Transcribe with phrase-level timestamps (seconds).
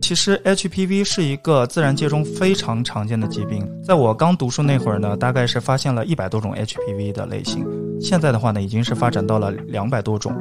[0.00, 7.66] 其实 HPV 是一个自然界中非常常见的疾病，在我刚读书那会儿呢，大概是发现了一百多种 HPV 的类型，
[8.00, 10.34] 现在的话呢，已经是发展到了两百多种。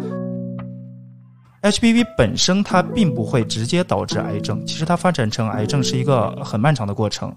[1.63, 7.35] HPV 本身它并不会直接导致癌症，其实它发展成癌症是一个很漫长的过程，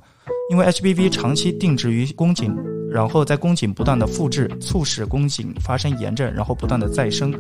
[0.51, 2.55] 因为 HPV 长期定植于宫颈，
[2.93, 7.33] 然后在宫颈不断的复制，促使宫颈发生炎症，然后不断的再生。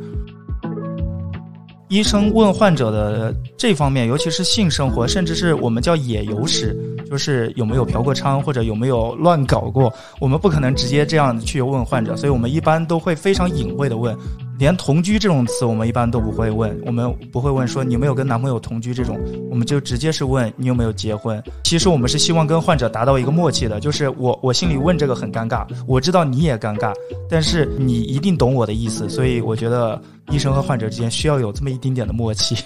[1.91, 6.73] 医生问患者的这方面，尤其是性生活，甚至是我们叫野游史，
[7.11, 14.17] 就是有没有嫖过娼或者有没有乱搞过，我们不可能直接这样去问患者，所以我们一般都会非常隐晦的问。
[14.60, 19.19] 连同居这种词，我们一般都不会问，我们不会问说你有没有跟男朋友同居这种，
[19.50, 21.42] 我们就直接是问你有没有结婚。
[21.64, 26.92] 其实我们是希望跟患者达到一个默契的，就是我我心里问这个很尴尬，我知道你也尴尬，
[27.27, 29.98] 但是你一定懂我的意思，所以我觉得
[30.30, 32.62] 医生和患者之间需要有这么一丁点的默契。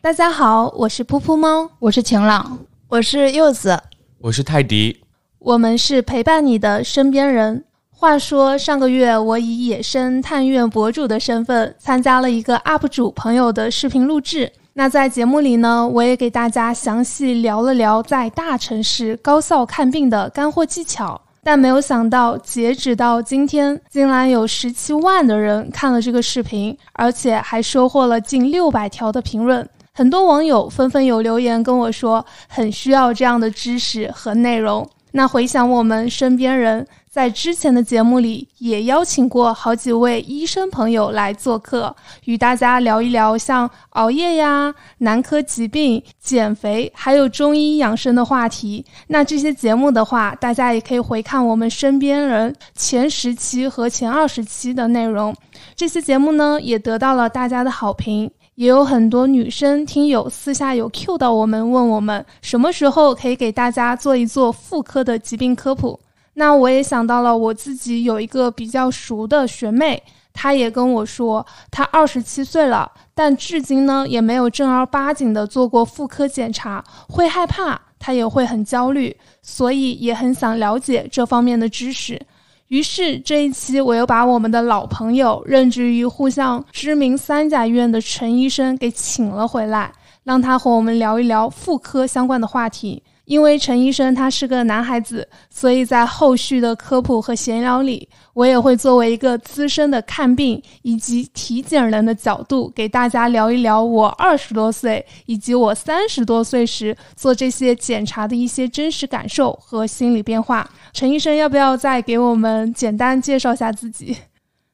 [0.00, 2.56] 大家好，我是噗噗猫，我是晴朗，
[2.86, 3.76] 我是柚子，
[4.20, 4.96] 我是泰迪，
[5.40, 7.64] 我们是陪伴你的身边人。
[8.02, 14.50] 话说上个月，我以野生探院博主的身份参加了一个 UP 主朋友的视频录制。
[14.72, 21.20] 那在节目里呢，我也给大家详细聊了聊在大城市高校看病的干货技巧。
[21.44, 29.64] 但没有想到，截止到今天，竟然有十七万的人看了这个视频，而且还收获了近六百条的评论。
[29.94, 34.84] 很多网友纷纷有留言跟我说，很需要这样的知识和内容。
[35.12, 36.84] 那回想我们身边人。
[37.12, 48.82] 在之前的节目里，也邀请过好几位医生朋友来做客，与大家聊一聊像熬夜呀、男科疾病、减肥，还有中医养生的话题。
[49.08, 55.36] 那这些节目的话，大家也可以回看我们身边人前十期和前二十期的内容。
[55.76, 66.00] 这些节目呢，也得到了大家的好评，也有很多女生听友私下有 Q 到我们，问我们什么时候可以给大家做一做妇科的疾病科普。
[66.34, 82.20] 那我也想到了，我自己有一个比较熟的学妹，她也跟我说，她二十七岁了，但至今呢也没有正儿八经的做过妇科检查，会害怕，她也会很焦虑，所以也很想了解这方面的知识。
[82.68, 89.92] 于是这一期我又把我们的老朋友，任职于沪上知名三甲医院的陈医生给请了回来，
[90.24, 93.02] 让他和我们聊一聊妇科相关的话题。
[93.24, 110.68] 因为陈医生他是个男孩子，所以在后续的科普和闲聊里，我也会作为一个资深的看病以及体检人的角度，给大家聊一聊我二十多岁以及我三十多岁时做这些检查的一些真实感受和心理变化。
[110.92, 114.16] 陈医生，要不要再给我们简单介绍下自己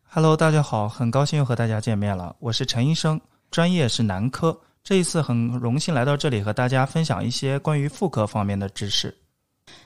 [0.09, 3.21] ？Hello，大家好，很高兴又和大家见面了，我是陈医生，
[3.51, 4.59] 专业是男科。
[4.83, 9.15] 这一次很荣幸来到这里和大家分享一些关于妇科方面的知识。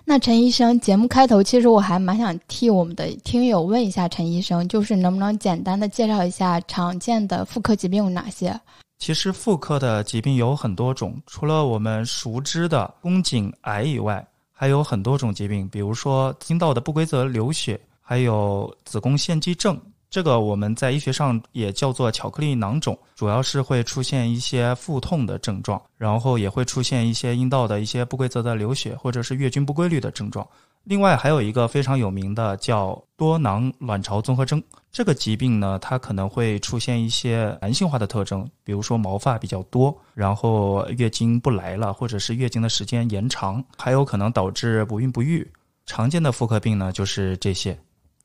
[0.05, 8.59] 那陈医生，节目开头其实我还蛮想替我们的听友问一下陈医生，就是能不能简单的介绍一下常见的妇科疾病有哪些？
[8.99, 19.77] 其实妇科的疾病有很多种，除了我们熟知的宫颈癌以外，还有很多种疾病，比如说阴道的不规则流血，还有子宫腺肌症。
[20.13, 30.47] 这个我们在医学上也叫做巧克力囊肿，主要是会出现一些腹痛的症状，然后也会出现一些阴道的一些不规则的流血，或者是月经不规律的症状。
[30.85, 45.51] 另外还有一个非常有名的叫多囊卵巢综合征，这个疾病呢，它可能会出现一些男性化的特征，比如说毛发比较多，然后月经不来了，或者是月经的时间延长，还有可能导致不孕不育。
[45.87, 47.75] 常见的妇科病呢，就是这些。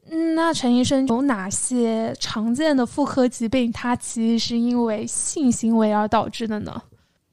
[0.09, 3.71] 嗯，那陈医生有哪些常见的妇科疾病？
[3.71, 6.81] 它其实是因为性行为而导致的呢？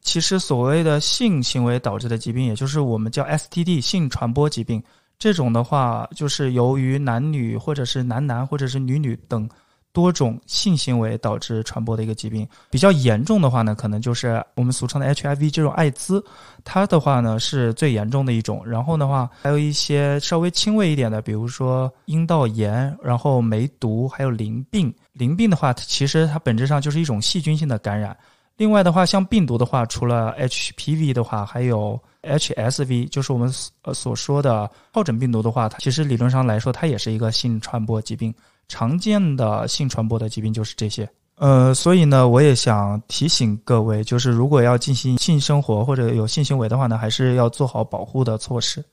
[0.01, 4.83] 其实所谓的性行为导致的疾病，也就是我们叫 STD 性传播疾病，
[5.19, 9.49] 这种的话就是由于男女或者是男男或者是女女等。
[9.95, 16.23] 多种性行为导致传播的一个疾病，比较严重的话呢，可能就是我们俗称的 HIV 这种艾滋，
[16.65, 18.61] 它的话呢是最严重的一种。
[18.67, 24.93] 然后的话，还有一些稍微轻微一点的，比如说阴道炎，然后梅毒，还有淋病。
[25.13, 28.17] 淋病的话，它其实它本质上就是一种细菌性的感染。
[28.57, 33.49] 另外的话，像病毒的话，除了 HPV 的话，还有 HSV，就是我们
[33.83, 38.35] 呃所说的疱疹病毒的话，它其实理论上来说，它也是一个性传播疾病。
[38.69, 48.85] 常见的性传播的疾病就是这些，呃，所以呢，我也想提醒各位，就是如果要进行性生活或者有性行为的话呢，还是要做好保护的措施。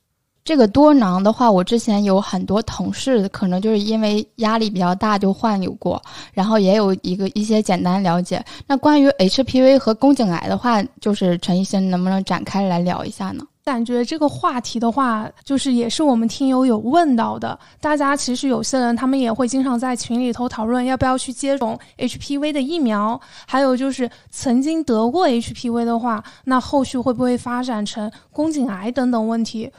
[0.44, 6.02] 这个多囊的话，我之前有很多同事可能就是因为压力比较大就患有过，
[6.34, 8.44] 然后也有一个一些简单了解。
[8.66, 13.46] 那关于 HPV 和宫颈癌的话，就是陈医生能不能展开来聊一下呢？
[13.64, 17.58] 感觉这个话题的话，就是也是我们听友有问到的。
[17.80, 29.72] 大家其实有些人他们也会经常在群里头讨论要不要去接种 HPV 的疫苗，还有就是曾经得过 HPV 的话，那后续会不会发展成宫颈癌等等问题？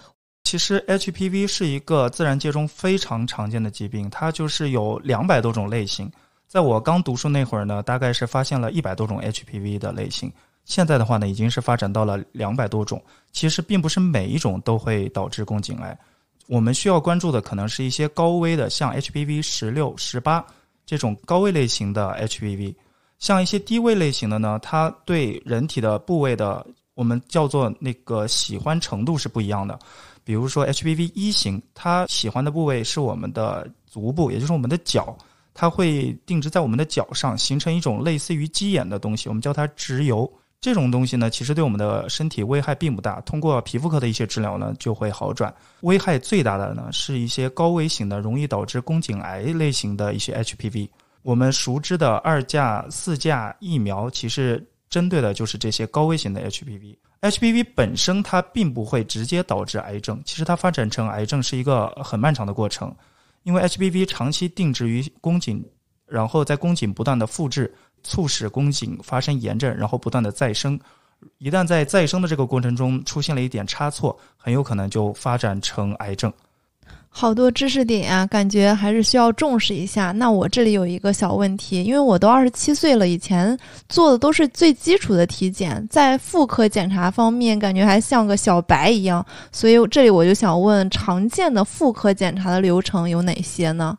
[0.44, 6.10] 其实 HPV 是一个自然界中非常常见的疾病，它就是有两百多种类型。
[6.46, 10.30] 在我刚读书那会儿呢，大概是发现了一百多种 HPV 的类型。
[10.64, 13.02] 现在的话呢，已经是发展到了两百多种。
[13.32, 15.98] 其实并不是每一种都会导致宫颈癌，
[16.46, 20.44] 我们需要关注的可能是一些高危的，像 HPV 十六、十八
[20.84, 22.74] 这种高危类型的 HPV。
[23.18, 29.78] 像一些低位类型的呢，它对人体的部位的我们叫做那个喜欢程度是不一样的。
[30.24, 35.16] 比如说 HPV 一型，它喜欢的部位是我们的足部，也就是我们的脚，
[35.54, 40.30] 它会定植在我们的脚上，形成一种类似于鸡眼的东西，我们叫它植疣。
[40.62, 43.20] 这种东西呢，其实对我们的身体危害并不大。
[43.22, 45.52] 通过皮肤科的一些治疗呢，就会好转。
[45.80, 50.88] 危害最大的呢，是一些高危型的、容易导致宫颈癌类型的一些 HPV。
[51.22, 56.96] 我们熟知的二价、四价疫苗，其实针对的就是这些高危型的 HPV。
[57.22, 62.94] HPV 本身它并不会直接导致癌症，其实它发展成癌症是一个很漫长的过程，
[63.42, 65.64] 因为 HPV 长期定植于宫颈，
[66.06, 67.74] 然后在宫颈不断的复制。
[68.02, 70.78] 促使宫颈发生炎症，然后不断的再生。
[71.38, 76.32] 一旦在再生的这个过程中出现了一点差错，很有可能就发展成癌症。
[77.14, 80.12] 好多知识点啊，感觉还是需要重视一下。
[80.12, 83.56] 那我这里有一个小问题，因为我都二十七岁了，以前
[83.88, 93.98] 做的都是最基础的体检，在妇科检查方面感觉还像个小白一样，所以这里我就想问，常见的妇科检查的流程有哪些呢？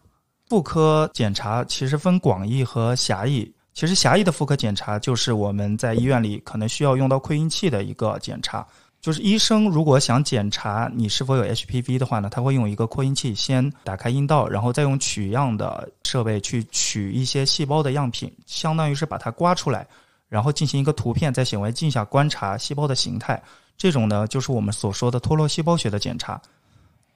[0.49, 3.53] 妇科检查其实分广义和狭义。
[3.73, 8.65] 其实狭义的妇科检查就是我们在医院里可能需要用到扩音器的一个检查。
[9.01, 19.85] 就是医生如果想检查你是否有 HPV 的话呢，他会用一个扩音器先打开阴道，然后再用取样的设备去取一些细胞的样品，相当于是把它刮出来，
[20.29, 23.41] 然后进行一个图片在显微镜下观察细胞的形态。
[23.75, 26.41] 这种呢，就是我们所说的脱落细胞学的检查。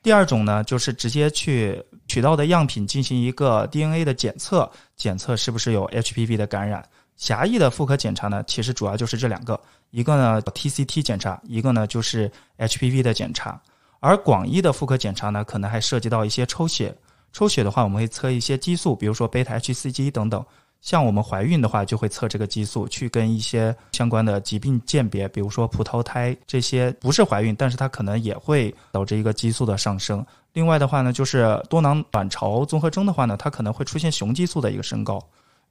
[0.07, 6.81] 第二种呢，就是直接去取到的样品进行一个 DNA 的检测，检测是不是有 HPV 的感染。
[7.17, 9.59] 狭义的妇科检查呢，其实主要就是这两个，
[9.91, 13.61] 一个呢 TCT 检查，一个呢就是 HPV 的检查。
[13.99, 16.95] 而广义的妇科检查呢，可能还涉及到一些抽血。
[17.33, 20.41] 抽血的话，我们会测一些激素，比如说贝塔 hCG 等等。
[20.81, 30.25] 像我们怀孕的话，就会测这个激素，去跟一些相关的疾病鉴别，比如说葡萄胎这些不是怀孕，但是它可能也会导致一个激素的上升。
[30.53, 35.21] 另外的话呢，就是多囊卵巢综合征的话呢，它可能会出现雄激素的一个升高。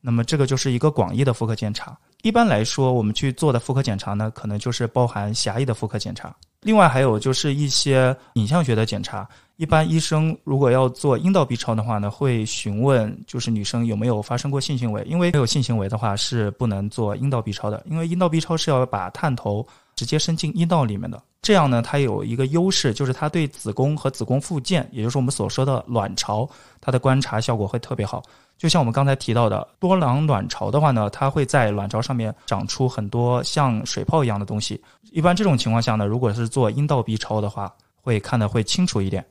[0.00, 1.96] 那么这个就是一个广义的妇科检查。
[2.22, 6.34] 一般来说，我们去做的妇科检查呢，可能就是包含狭义的妇科检查。
[6.60, 9.26] 另外还有就是一些影像学的检查。
[9.56, 21.22] 一般医生如果要做阴道 B 超的话呢，会询问就是女生有没有发生过性行为，因为没有性行为的话是不能做阴道 B 超的，因为阴道 B 超是要把探头直接伸进阴道里面的。
[21.40, 26.46] 这样呢，它有一个优势，就是它对子宫和子宫附件，也就是我们所说的卵巢，
[26.80, 28.22] 它的观察效果会特别好。
[28.58, 34.78] 就像我们刚才提到的多囊卵巢的话呢，它会在卵巢上面长出很多像水泡一样的东西。
[35.12, 37.72] 一般这种情况下呢，如果是做阴道 B 超的话，
[38.02, 39.24] 会看得会清楚一点。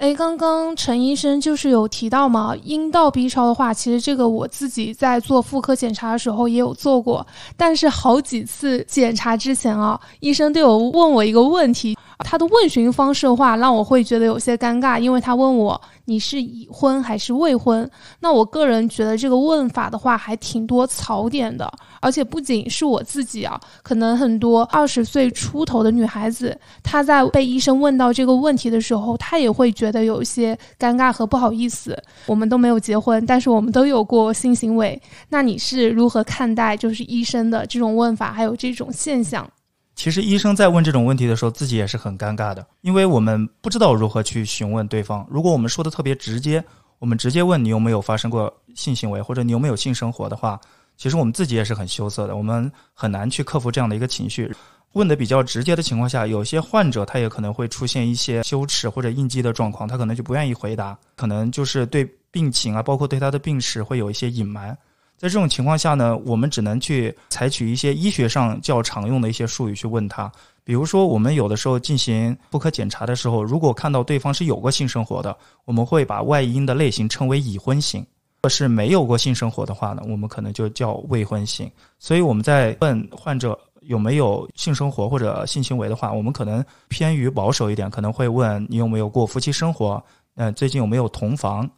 [0.00, 11.94] 哎，刚刚陈医生就是有提到嘛，阴道 B 超的话，其实这个我自己在做妇科检查的时候也有做过，但是好几次检查之前啊，医生都有问我一个问题。
[12.24, 17.88] 他的问询方式的话，让我会觉得有些尴尬，因为他问我你是已婚还是未婚。
[18.20, 21.70] 那我个人觉得这个问法的话，还挺多槽点的。
[22.02, 31.96] 而且不仅是我自己啊，可能很多二十岁出头的女孩子，她在被医生问到这个问题的时候，她也会觉得有一些尴尬和不好意思。
[32.26, 35.00] 我们都没有结婚，但是我们都有过性行为。
[35.28, 39.46] 那你是如何看待就是医生的这种问法，还有这种现象？
[39.94, 45.26] 其实医生在问这种问题的时候，自己也是很尴尬的，因为我们不知道如何去询问对方。
[45.30, 46.64] 如果我们说的特别直接，
[46.98, 50.58] 我们直接问你有没有发生过性行为，或者你有没有性生活的话，
[50.96, 54.50] 其实我们自己也是很羞涩的，我们很难去克服这样的一个情绪。
[54.94, 64.76] 问的比较直接的情况下，有些患者他也可能会出现一些羞耻或者应激的状况，他可能就不愿意回答，可能就是对病情啊，包括对他的病史会有一些隐瞒。
[65.20, 70.32] 在这种情况下呢，我们只能去采取一些医学上较常用的一些术语去问他。
[70.64, 75.36] 比如说，我们有的时候进行妇科检查的时候，如果看到对方是有过性生活的，
[75.66, 81.70] 我们会把外阴的类型称为已婚型；如果是没有过性生活的话呢，我们可能就叫未婚型。
[81.98, 90.02] 所以我们在问患者有没有性生活或者性行为的话，我们可能偏于保守一点，可能会问你有没有过夫妻生活，
[90.36, 91.68] 嗯，最近有没有同房，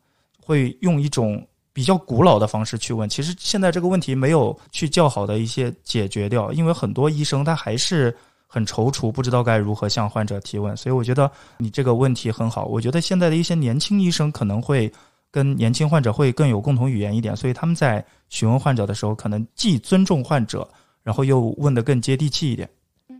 [0.41, 1.45] 会用一种。
[1.73, 8.15] 比较古老的方式去问，其实现在这个问题没有去较好的一些解决掉，因为很多医生他还是
[8.47, 10.77] 很踌躇，不知道该如何向患者提问。
[10.77, 12.67] 所以我觉得你这个问题很好。
[12.67, 14.93] 我觉得现在的一些年轻医生可能会
[15.31, 20.69] 跟年轻患者会更有共同语言一点，所以他们在询问患者的时候，可能既尊重患者，
[21.03, 22.69] 然后又问得更接地气一点。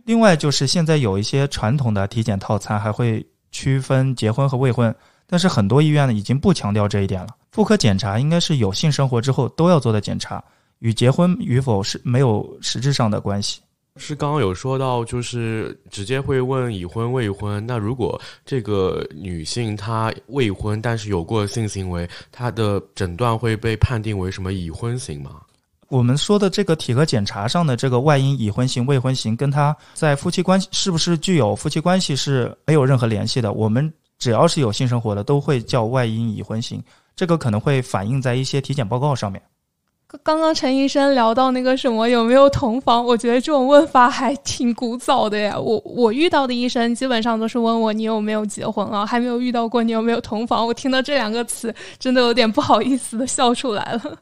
[0.05, 4.93] 另外就是现在有一些传统的体检套餐还会区分结婚和未婚，
[5.27, 7.29] 但是很多医院呢已经不强调这一点了。
[7.51, 10.43] 妇科检查应该是有性生活之后都要做的检查，
[10.79, 13.61] 与结婚与否是没有实质上的关系。
[13.97, 17.63] 是刚刚有说到，就是直接会问已婚未婚。
[17.67, 25.41] 那如果这个女性她未婚，但是有过性行为，她的诊断会被判定为什么已婚型吗？
[25.89, 33.53] 我们说的这个体格检查上的这个外阴已婚型、未婚型，跟她在夫妻关系是不是具有夫妻关系是没有任何联系的。
[33.53, 36.81] 我们只要是有性生活的，都会叫外阴已婚型。
[37.13, 39.41] 这个可能会反映在一些体检报告上面。
[40.23, 45.59] 刚刚陈医生聊到那个什么有没有同房，我觉得这种问法还挺古早的呀。
[45.59, 50.65] 我我遇到的医生基本上都是问我你有没有结婚啊，还没有遇到过你有没有同房。
[50.65, 54.17] 我听到这两个词，真的有点不好意思的笑出来了。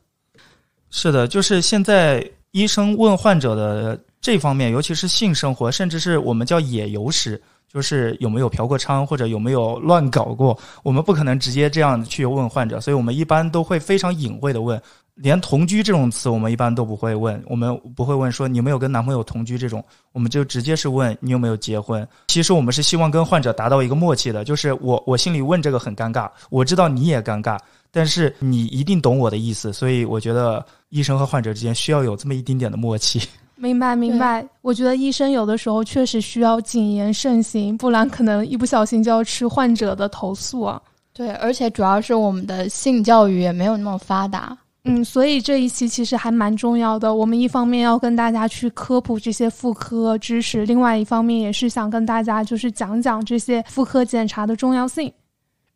[0.90, 7.42] 是的，就是现在医生问患者的这方面，尤其是性生活，甚至是我们叫野游史。
[7.74, 14.78] 就是有没有嫖过娼或者有没有乱搞过，我们不可能直接这样去问患者，所以我们一般都会非常隐晦的问，
[15.16, 22.06] 连同居这种词我们一般都不会问，我们不会问说你有没有跟男朋友同居这种，我们就直接是问你有没有结婚。
[22.28, 27.58] 其实我们是希望跟患者达到一个默契的，就是我我心里问这个很尴尬，我知道你也尴尬，
[27.90, 33.22] 但是你一定懂我的意思，所以我觉得医生和患者之间需要有这么一丁点的默契。
[33.62, 40.82] 明白明白，我觉得医生有的时候确实需要谨言慎行，不然可能一不小心就要吃患者的投诉啊。
[41.14, 44.58] 对，而且主要是我们的性教育也没有那么发达。
[44.86, 47.14] 嗯，所以这一期其实还蛮重要的。
[47.14, 55.14] 我们一方面要跟大家去科普这些妇科知识，另外一方面也是想跟大家就是讲讲这些妇科检查的重要性。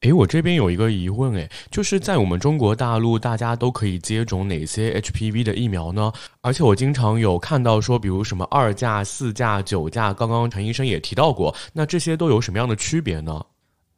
[0.02, 6.12] 诶，我这边有一个疑问，诶，就是在我们中国大陆，大家都可以接种哪些 HPV 的疫苗呢？
[6.42, 13.44] 而且我经常有看到说，比如什么二价、四价、九价，刚刚陈医生也提到过，那这些都有什么样的区别呢？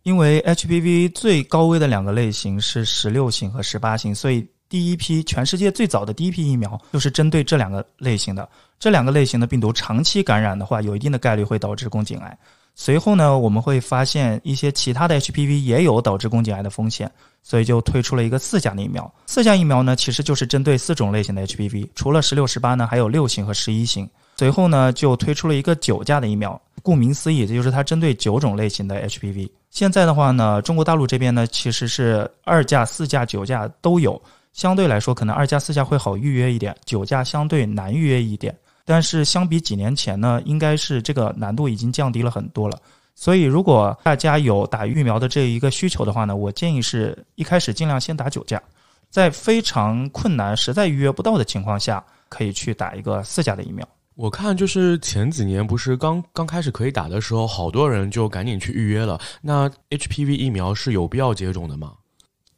[0.04, 8.48] 因为 HPV 最高危的两个类型是十六型和十八型，所以第一批全世界最早的第一批疫苗就是针对这两个类型的。
[8.80, 12.38] 这两个类型的病毒长期感染的话，有一定的概率会导致宫颈癌。
[12.80, 19.12] 随后呢，我们会发现一些其他的 HPV 也有导致宫颈癌的风险，所以就推出了一个四价的疫苗。
[19.26, 24.08] 四价疫苗呢，其实就是针对四种类型的 HPV，除了十六、十八呢，还有六型和十一型。
[24.38, 29.50] 随后呢，就推出了一个九价的疫苗，顾名思义，这就是它针对九种类型的 HPV。
[29.72, 34.22] 现在的话呢，中国大陆这边呢，其实是二价、四价、九价都有，
[34.54, 38.56] 相对来说，可能二价、四价会好预约一点，九价相对难预约一点。
[38.88, 42.80] 但是相比几年前呢，应该是这个难度已经降低了很多了。
[43.16, 48.62] 所以，如果大家有打疫苗的这一个需求的话呢，我建议是一开始尽量先打九价，
[49.10, 53.86] 在非常困难、实在预约不到的情况下，可以去打一个四价的疫苗。
[54.16, 59.20] 我看就是前几年不是刚刚开始可以打的时候，好多人就赶紧去预约了。
[59.42, 61.94] 那 HPV 疫苗是有必要接种的吗？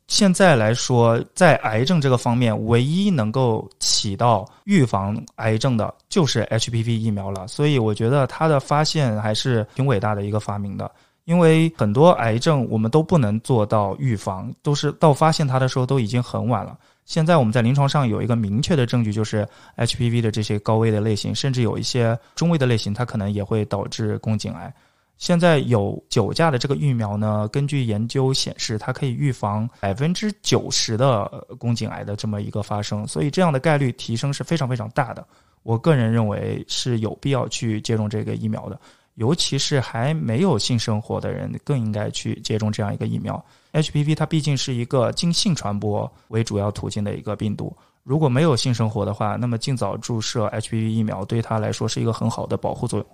[0.09, 7.47] 现在来说，在癌症这个方面，唯一能够起到预防癌症的，就是 HPV 疫苗了。
[7.47, 10.89] 所以，我觉得它的发现还是挺伟大的一个发明的。
[11.25, 16.75] 因为很多癌症我们都不能做到预防，都是到发现它的时候都已经很晚了。
[17.05, 19.47] 现在我们在临床上有一个明确的证据，就是
[19.77, 24.73] HPV 的这些高危的类型，甚至有一些中危的类型，它可能也会导致宫颈癌。
[25.19, 35.27] 现在有九价的这个疫苗呢，根据研究显示，它可以预防百分之九十的宫颈癌的这么一个发生，所以这样的概率提升是非常非常大的。
[35.63, 38.79] 我个人认为是有必要去接种这个疫苗的，
[39.15, 43.43] 尤其是还没有性生活的人更应该去接种这样一个疫苗。
[43.73, 53.05] HPV 它毕竟是一个经性传播为主要途径的一个病毒，如果没有性生活的话，那么尽早注射 HPV 疫苗对它来说是一个很好的保护作用。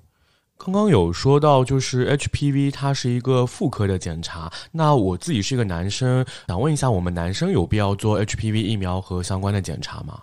[0.57, 4.51] 刚刚有说到，就是 HPV 它是一个妇科的检查。
[4.71, 10.19] 那我自己是一个男生，想问一下，我们男生有必要做 HPV 疫苗和相关的检查吗？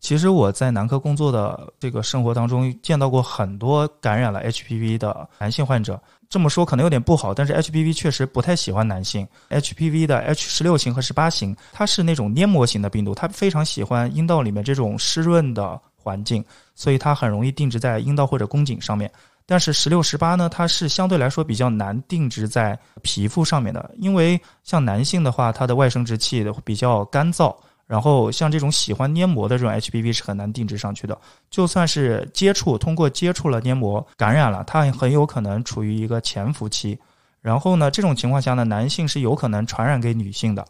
[0.00, 6.00] 其实我在男科工作的这个生活当中，见到过很多感染了 HPV 的男性患者。
[6.28, 9.26] 这么说可能有点不好，但是 HPV 确实不太喜欢男性。
[9.50, 19.10] HPV 的 H 十六型和十八型，它是那种黏膜型的病毒，它非常喜欢阴道里面这种湿润的环境，所以它很容易定植在阴道或者宫颈上面。
[19.46, 27.54] 但是十六、十八呢，它是相对来说比较难定植在皮肤上面的，因为像男性的话，它的外生殖器比较干燥。
[27.86, 31.18] 然后像这种喜欢黏膜的这种 HPV 是很难定植上去的，
[31.50, 36.96] 就算是接触，通过接触了黏膜感染了，它很有可能处于一个潜伏期。
[37.40, 40.64] 然后呢，这种情况下呢，男性是有可能传染给女性的。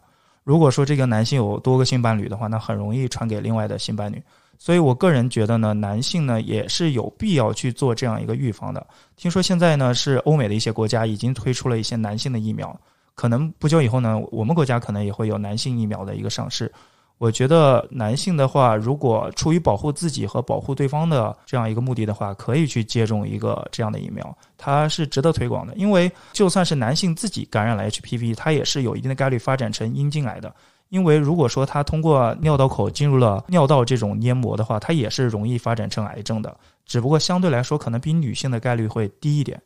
[0.45, 4.23] 如果说这个男性有多个性伴侣的话，那很容易传给另外的性伴侣。
[4.61, 8.87] 所以我个人觉得呢，男性呢也是有必要去做这样一个预防的。
[9.17, 12.79] 听说现在呢是欧美的一些国家已经推出了一些男性的疫苗，
[13.15, 16.71] 可能不久以后呢，我们国家可能也会有男性疫苗的一个上市。
[17.17, 25.75] 我觉得男性的话，如果出于保护自己和保护对方的这样一个目的的话，可以去接种一个这样的疫苗，它是值得推广的。
[25.75, 30.55] 因为就算是男性自己感染了 HPV，他也是有一定的概率发展成阴茎癌的。
[30.91, 36.55] 因为如果说他通过尿道口进入了尿道这种黏膜的话，它也是容易发展成癌症的，
[36.85, 39.61] 只不过相对来说可能比女性的概率会低一点。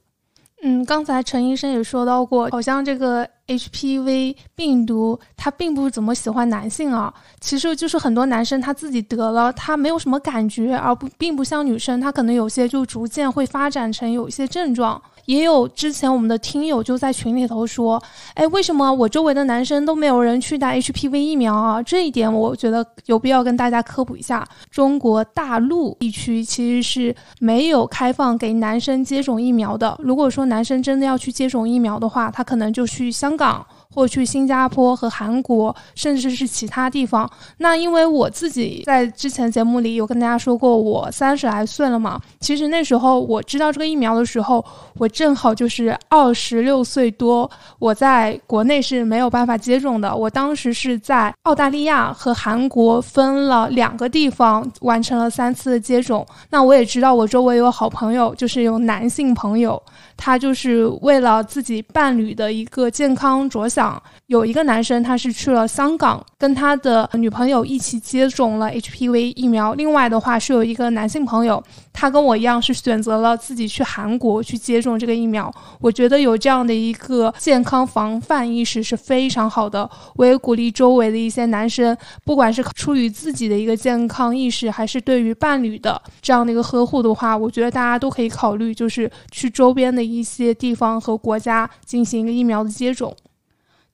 [0.63, 3.29] 嗯，刚才陈医生也说到过，好像这个。
[3.47, 14.99] HPV 病毒它并不怎么喜欢男性啊，其实就是很多男生他自己得了，他没有什么感觉，而不并不像女生，他可能有些就逐渐会发展成有一些症状。
[15.27, 18.03] 也有之前我们的听友就在群里头说，
[18.35, 21.83] 哎，为什么我周围的男生都没有人去打 HPV 疫苗啊？
[21.83, 29.99] 这一点我觉得有必要跟大家科普一下，中国大陆地区其实是没有开放给男生接种疫苗的。
[30.03, 33.65] 如果说男生真的要去接种疫苗的话，他可能就去香港。
[33.95, 37.31] 或去新加坡和韩国，甚至是其他地方。
[37.59, 42.21] 那因为我自己在之前节目里有跟大家说过，我三十来岁了嘛。
[42.41, 44.65] 其实那时候我知道这个疫苗的时候，
[44.99, 47.49] 我正好就是二十六岁多。
[47.79, 50.15] 我在国内是没有办法接种的。
[50.15, 56.27] 我当时是在澳大利亚和韩国分了两个地方完成了三次的接种。
[56.51, 59.81] 那我也知道我周围有好朋友，就是有男性朋友。
[60.17, 69.75] 他就是为了自己伴侣的一个健康着想，有一个男生他是去了香港，跟他的女朋友一起接种了 HPV 疫苗。
[69.75, 71.63] 另外的话是有一个男性朋友，
[71.93, 75.53] 他跟我一样是选择了自己去韩国去接种这个疫苗。
[75.81, 79.89] 我觉得有这样的一个健康防范意识是非常好的。
[80.15, 90.04] 我也鼓励周围的一些男生，不管是出于自己的一个健康意识，还是对于伴侣的这样的一个呵护的话，我觉得大家都可以考虑，就是去周边的。
[90.05, 93.15] 一些地方和国家进行一个疫苗的接种。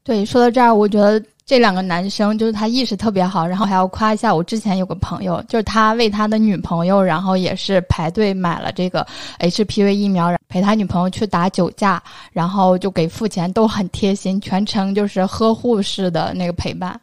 [0.03, 9.07] 对，说到这儿，我觉得这两个男生就是他意识特别好，然后还要夸一下我之前有个朋友，就是他为他的女朋友，然后也是排队买了这个
[9.40, 16.99] HPV 疫苗，陪他女朋友去打酒驾，然后就给付钱，都很贴心，全程就是呵护式的那个陪伴。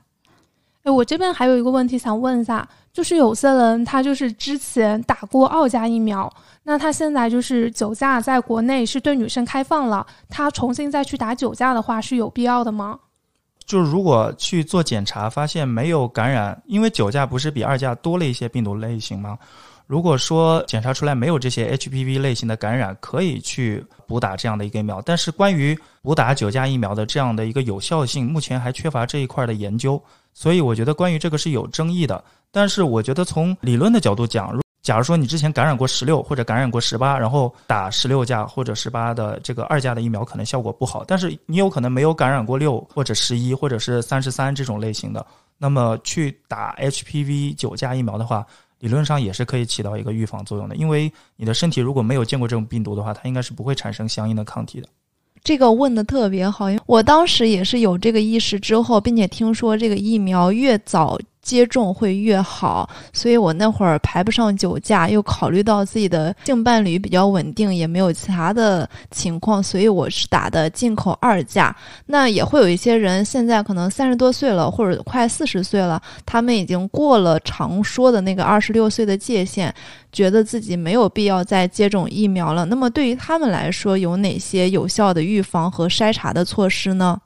[0.88, 6.32] 哎，我这边还有一个问题想问一下，就是有些人他就是之前打过二价疫苗。
[6.64, 12.98] 那他现在就是九价，在国内是对女生开放了，他重新再去打九价的话是有必要的吗？
[13.66, 19.38] 就是如果去做检查发现没有感染，因为九价不是比二价多了一些病毒类型吗？
[19.88, 25.02] 如果说检查出来没有这些 HPV 类型的感染，可以去补打这样的一个疫苗。
[25.02, 30.02] 但是关于补打九价疫苗的这样的一个有效性，目前还缺乏这一块的研究，
[30.34, 32.22] 所以我觉得关于这个是有争议的。
[32.52, 41.04] 但是我觉得从理论的角度讲，如假如说你之前感染过十六或者感染过十八，然后打十六价或者十八的这个二价的疫苗，可能效果不好。
[41.06, 45.26] 但是你有可能没有感染过六或者十一或者是三十三这种类型的，
[45.58, 48.46] 那么去打 HPV 九价疫苗的话，
[48.80, 50.76] 理论上也是可以起到一个预防作用的。
[50.76, 54.88] 因为你的身体如果没有见过这种病毒的话，它应该是不会产生相应的抗体的。
[55.44, 61.18] 这个问的特别好，我当时也是有这个意识之后，并且听说这个疫苗越早。
[61.48, 71.74] 接种会越好，所以我那会儿排不上酒驾，又考虑到自己的性伴侣比较稳定，也没有其他的情况，所以我是打的进口二价。
[72.08, 79.74] 那也会有一些人现在可能三十多岁了，或者快四十岁了，他们已经过了常说的那个二十六岁的界限，
[80.12, 82.66] 觉得自己没有必要再接种疫苗了。
[82.66, 87.18] 那么对于他们来说，有哪些有效的预防和筛查的措施呢？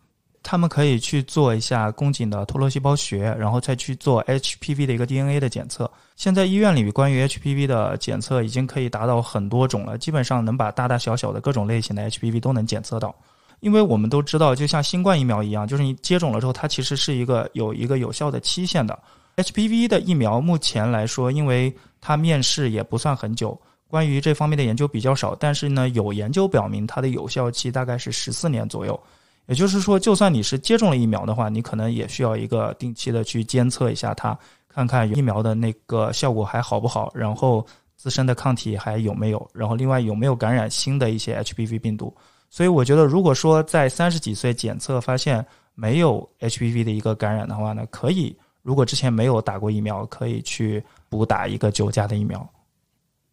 [0.43, 5.89] 他们可以去做一下宫颈的脱落细胞学，然后再去做 HPV 的一个 DNA 的检测。
[6.15, 13.13] 现在医院里关于 HPV 的检测已经可以达到很多种了，基本上能把大大小小的各种类型的 HPV 都能检测到。
[13.59, 18.97] 因为我们都知道，就像新冠疫苗一样，就是你接种了之后，它其实是一个有一个有效的期限的。
[19.37, 23.55] HPV 的疫苗目前来说，因为它面世也不算很久，
[23.87, 25.35] 关于这方面的研究比较少。
[25.35, 28.99] 但是呢，有研究表明它的有效期大概是十四年左右。
[29.47, 34.37] 也就是说，就算你是接种了疫苗的话，你可能也需要一个定期的去监测一下它，
[34.69, 37.65] 看看疫苗的那个效果还好不好，然后
[37.97, 42.13] 自身的抗体还有没有，然后另外有没有感染新的一些 HPV 病毒。
[42.49, 48.35] 所以我觉得，如果说在三十几岁检测发现没有 HPV 的一个感染的话呢，可以。
[48.61, 52.47] 如果之前没有打过疫苗，可以去补打一个九价的疫苗。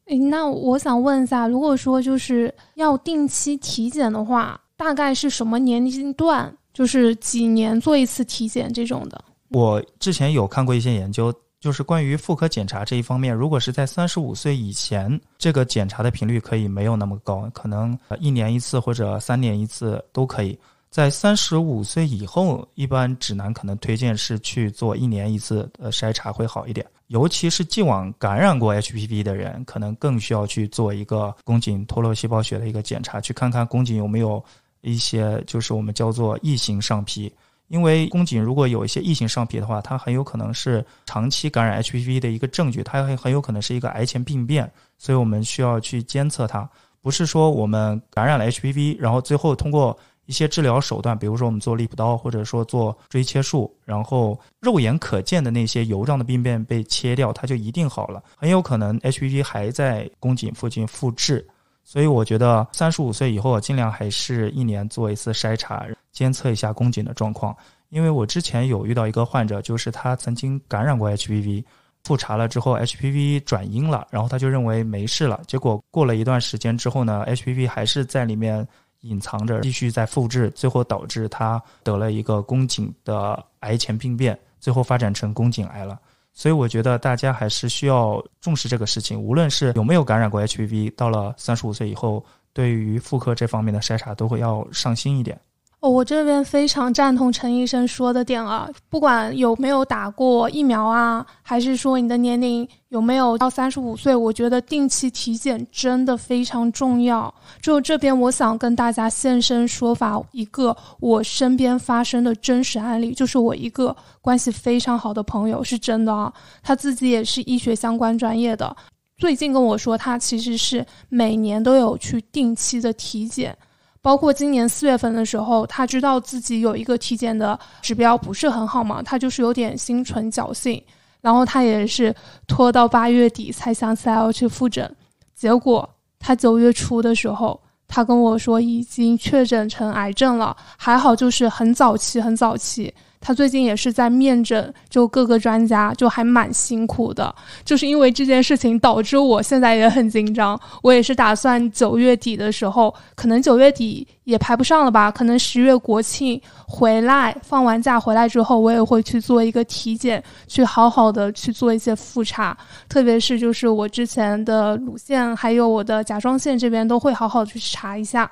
[0.07, 6.57] 诶，那我想问一下，如果说就是要定期体检的话，大概是什么年龄段？
[6.73, 9.23] 就是几年做一次体检这种的？
[9.49, 20.57] 我之前有看过一些研究，就是关于妇科检查这一方面，如果是在三十五岁以前，这个检查的频率可以没有那么高，可能一年一次或者三年一次都可以。
[20.91, 26.87] 在三十五岁以后，一般指南可能推荐是去做一年一次的筛查会好一点。
[27.09, 34.43] 尤其是既往感染过 HPV 的人，可能更需要去做一个宫颈脱落细胞学的一个检查，去看看宫颈有没有
[34.81, 37.33] 一些就是我们叫做异型上皮。
[37.69, 46.67] 因为宫颈如果有一些异型上皮的话，它很有可能是长期感染 HPV 的一个证据，它很很有可能是一个癌前病变，所以我们需要去监测它。
[47.03, 58.23] 不是说我们感染了 HPV，然后最后通过一些治疗手段，比如说我们做利普刀，或者说做锥切术，然后肉眼可见的那些油状的病变被切掉，它就一定好了。
[58.35, 61.47] 很有可能 HPV 还在宫颈附近复制，
[61.91, 67.57] 所以我觉得三十五岁以后尽量还是一年做一次筛查，监测一下宫颈的状况。
[67.89, 71.65] 因为我之前有遇到一个患者，就是他曾经感染过 HPV，
[72.05, 78.69] 复查了之后 HPV 转阴了，然后他就认为没事了，结果过了一段时间之后呢，HPV 还是在里面。
[79.03, 85.97] 隐藏着，继续在复制，最后导致他得了一个宫颈的癌前病变，最后发展成宫颈癌了。
[86.39, 95.37] 所以我觉得大家还是需要重视这个事情，无论是有没有感染过 HPV，到了三十五岁以后，对于妇科这方面的筛查都会要上心一点。
[95.81, 107.33] 哦，我这边非常赞同陈医生说的点啊，不管有没有打过疫苗啊，还是说你的年龄有没有到三十五岁，我觉得定期体检真的非常重要。
[107.63, 118.77] 就这边，我想跟大家现身说法一个我身边发生的真实案例，就是我一个关系非常好的朋友，是真的啊，他自己也是医学相关专业的，
[119.17, 123.57] 最近跟我说，他其实是每年都有去定期的体检。
[124.01, 130.83] 包括今年四月份的时候，他知道自己有一个体检的指标不是很好嘛，他就是有点心存侥幸，
[131.21, 132.15] 然后他也是
[132.47, 134.95] 拖到八月底才想起来要去复诊，
[135.35, 142.93] 结果他九月初的时候，他跟我说已经确诊成癌症了，还好就是很早期，很早期。
[143.21, 147.35] 他最近也是在面诊，就各个专家，就还蛮辛苦的。
[147.65, 150.59] 就是因为这件事情，导致我现在也很紧张。
[150.83, 155.11] 我也是打算九月底的时候，可能九月底也排不上了吧？
[155.11, 162.57] 可能十月国庆回来，放完假回来之后，我也会去做一个体检，去好好的去做一些复查。
[162.89, 168.31] 特别是就是我之前的乳腺，还有我的甲状腺这边，都会好好去查一下。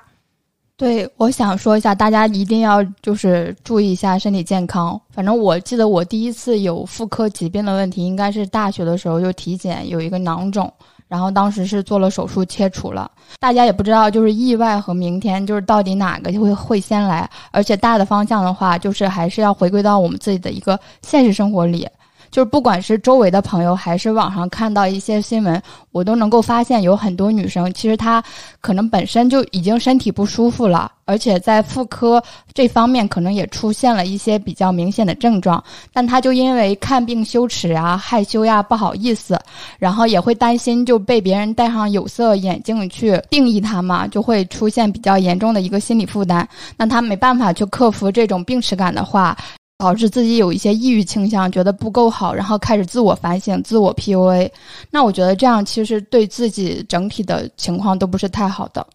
[0.77, 4.99] 对，我想说一下，大家一定要就是注意一下身体健康。
[5.09, 10.71] 反正我记得我第一次有妇科疾病的问题，应该是大学的时候就体检有一个囊肿，
[11.07, 13.09] 然后当时是做了手术切除了。
[13.39, 21.87] 大家也不知道就是意外和明天就是到底哪个就会会先来，而且大的方向的话，就是还是要回归到我们自己的一个现实生活里。
[22.31, 25.61] 就是不管是周围的朋友，还是网上看到一些新闻，
[25.91, 28.23] 我都能够发现有很多女生，其实她
[28.61, 32.21] 可能本身就已经身体不舒服了，而且在妇科
[32.53, 35.63] 这方面可能也出现了一些比较明显的症状，
[35.93, 39.39] 但她就因为看病羞耻啊、害羞呀、不好意思，
[39.79, 46.47] 然后也会担心就被别人戴上有色眼镜去定义她嘛，就会出现比较严重的一个心理负担。
[46.75, 49.35] 那她没办法去克服这种病耻感的话。
[49.77, 54.49] 导致自己有一些抑郁倾向，觉得不够好，然后开始自我反省、自我 PUA。
[54.89, 58.85] 那我觉得这样其实对自己整体的情况都不是太好的。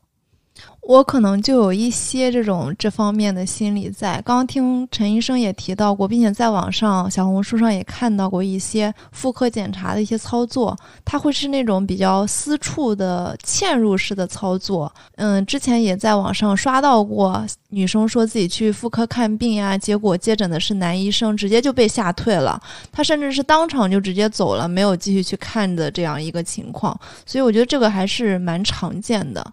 [0.82, 4.20] 我可能就有一些这种这方面的心理在。
[4.26, 14.92] 刚听陈医生也提到过，并且在网上小红书上也看到过一些妇科检查的一些操作，它会是那种比较私处的嵌入式的操作。
[15.14, 22.60] 嗯，之前也在网上刷到过女生说自己去妇科看病呀，结果接诊的是男医生，直接就被吓退了。
[22.90, 26.98] 他甚至是当场就直接走了，没有继续去看的这样一个情况。
[27.24, 29.52] 所以我觉得这个还是蛮常见的。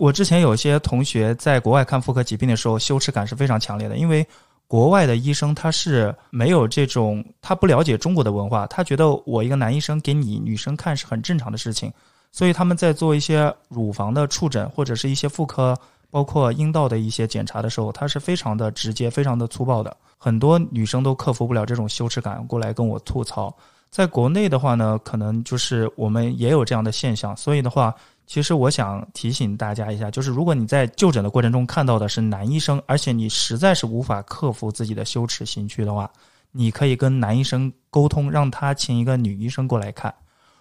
[0.00, 4.26] 我之前有些同学在国外看妇科疾病的时候，羞耻感是非常强烈的，因为
[4.66, 11.92] 国外的医生他是没有这种，他不了解中国的文化，他觉得我一个男医生给你女生看是很正常的事情，
[12.32, 15.76] 所以他们在做一些乳房的触诊或者是一些妇科，
[16.10, 19.94] 包括阴道的一些检查的时候，他是非常的直接、非常的粗暴的。
[20.16, 23.54] 很多女生都克服不了这种羞耻感，过来跟我吐槽。
[23.90, 27.94] 在国内的话呢，可能就是我们也有这样的现象，所以的话。
[28.30, 36.08] 其实我想提醒大家一下，就是如果你在就诊的过程中看到的是男医生，而且你实在是无法克服自己的羞耻心虚的话，
[36.52, 40.14] 你可以跟男医生沟通，让他请一个女医生过来看。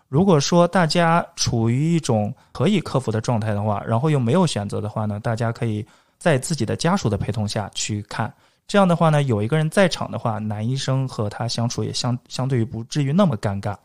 [0.08, 5.86] 如果说大家处于一种可以克服的状态的话，然后又没有选择的话呢，大家可以
[6.18, 8.34] 在自己的家属的陪同下去看。
[8.68, 13.76] 这样的话呢，有一个人在场的话，男医生和他相处也相相对于不至于那么尴尬。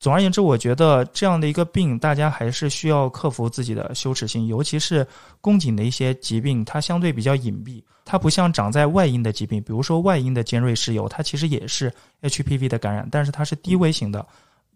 [0.00, 5.06] 总而言之，我觉得这样的一个病，大家还是需要克服自己的羞耻心，尤其是
[5.42, 14.26] 宫颈的一些疾病，它相对比较隐蔽，它不像长在外阴的疾病，比如说外阴的尖锐湿疣，它其实也是 HPV 的感染，但是它是低危型的。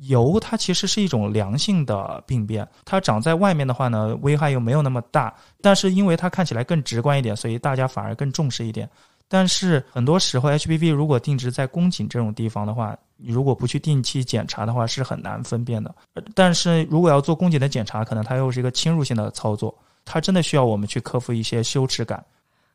[0.01, 5.33] 疣它其实是一种良性的病变，它长在外面的话呢，危害又没有那么大，
[5.63, 8.87] 但是因为它看起来更直观一点，所以大家反而更重视一点。
[9.29, 15.93] 但是很多时候，HPV 如果定植在宫颈这种地方的话，你如果不去定期检查的话，是很难分辨的。
[16.35, 22.23] 但是如果要做宫颈的检查，可能它又是一个侵入性的操作，它真的需要我们去克服一些羞耻感。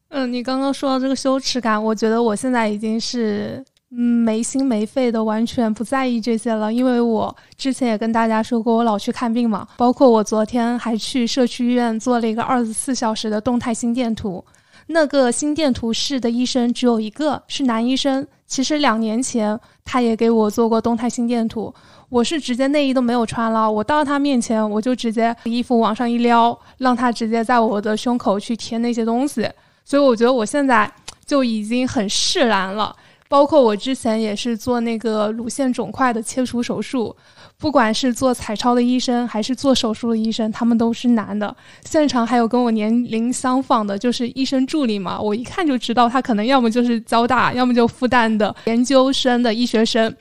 [0.09, 6.73] 嗯，你刚刚说到这个羞耻感，我觉得我现在已经是嗯没心没肺的，完全不在意这些了。
[6.73, 14.43] 因为我之前也跟大家说过，我老去看病嘛，包括我昨天还去社区医院做了一个二十四小时的动态心电图。
[14.91, 18.25] 那个心电图室的医生只有一个，是男医生。
[18.47, 21.71] 其实两年前他也给我做过动态心电图，
[22.09, 29.47] 我是直接内衣都没有穿了，我到他面前我就直接衣服往上一撩，让他直接在我的胸口去贴那些东西。
[29.85, 30.91] 所以我觉得我现在
[31.23, 32.95] 就已经很释然了。
[33.27, 37.15] 包括我之前也是做那个乳腺肿块的切除手术。
[37.59, 41.53] 不管是做彩超的医生，还是做手术的医生，他们都是男的。
[41.83, 50.15] 现场还有跟我年龄相仿的，就是医生助理嘛，我一看就知道他可能要么就是交大，要么就复旦的研究生的医学生。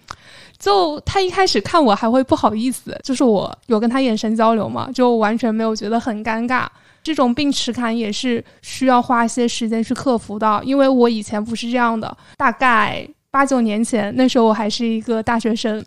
[0.58, 6.66] 就他一开始看我还会不好意思，就是我有跟他眼神交流嘛，就完全没有觉得很尴尬。
[7.04, 12.14] 这种病耻感也是需要花一些时间去克服的，因为我以前不是这样的。
[12.36, 15.84] 大概八九年前，那时候我还是一个大学生。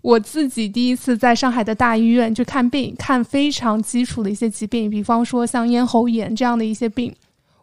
[0.00, 7.14] 我自己第一次在上海的大医院去看病，看非常基础的一些疾病，比方说像咽喉炎这样的一些病，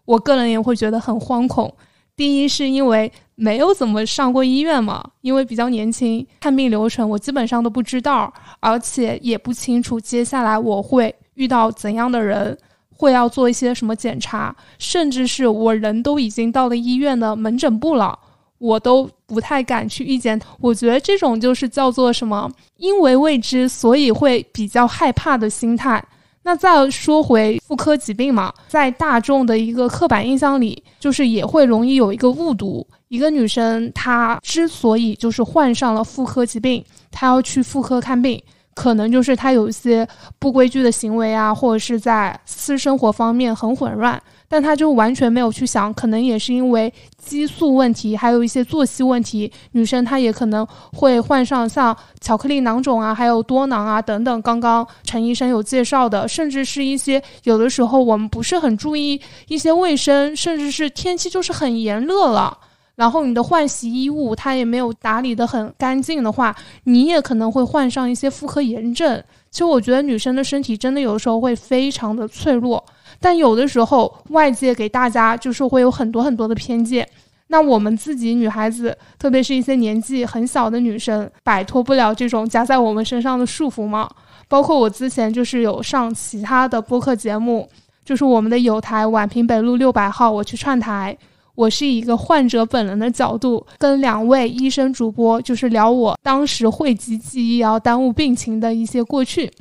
[0.03, 1.73] 我个人也会觉得很惶恐。
[2.15, 12.57] 第一是因为没有怎么上过医院嘛，因为比较年轻，看病流程我基本上都不知道，而且也不清楚接下来我会遇到怎样的人，
[12.89, 18.17] 会要做一些什么检查，甚至是我人都已经到了医院的门诊部了。
[18.57, 22.49] 我都不太敢去遇见，我觉得这种就是叫做什么？
[22.77, 26.03] 因为未知，所以会比较害怕的心态。
[26.43, 38.39] 那再说回妇科疾病嘛，在大众的一个刻板印象里，就是也会容易有一个误读：一个女生她之所以就是患上了妇科疾病，她要去妇科看病，
[38.75, 44.21] 可能就是她有一些不规矩的行为啊，或者是在私生活方面很混乱。
[44.55, 54.41] 但他就完全没有去想，可能也是因为激素问题，还有一些作息问题，女生她也可能会患上像巧克力囊肿啊，还有多囊啊等等。
[54.41, 62.57] 刚刚陈医生有介绍的，甚至是一些有的时候我们不是很注意一些卫生，甚至是天气就是很炎热了，
[62.95, 69.21] 然后你的换洗衣物它也没有打理的很干净的话，你也可能会患上一些妇科炎症。
[69.51, 72.81] 其实我觉得女生的身体真的有的时候会非常的脆弱。
[73.19, 77.07] 但有的时候，外界给大家就是会有很多很多的偏见。
[77.47, 84.09] 那我们自己女孩子，特别是一些年纪很小的女生，摆脱不了这种加在我们身上的束缚吗？
[84.47, 87.69] 包括我之前就是有上其他的播客节目，
[88.03, 91.15] 就是我们的有台宛平北路六百号，我去串台，
[91.53, 99.51] 我是以一个患者本人的角度，跟两位医生主播就是聊我当时讳疾忌医要耽误病情的一些过去。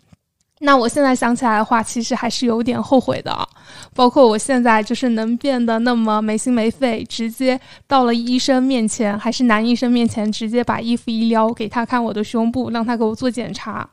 [0.64, 3.46] 那我现在想起来的话，其实还是有点后悔的。
[3.92, 13.86] 包括我现在就是能变得那么没心没肺，直接到了医生面前，还是男医生面前，直接把衣服一撩，给他看我的胸部，让他给我做检查。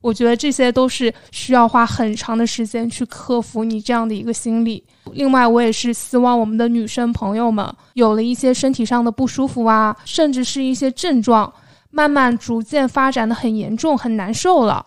[0.00, 4.82] 我觉得这些都是需要花很长的时间去克服你这样的一个心理。
[5.12, 11.52] 另外，我也是希望我们的女生朋友们有了一些身体上的不舒服啊，甚至是一些症状，
[11.90, 14.84] 慢慢逐渐发展的很严重、很难受了。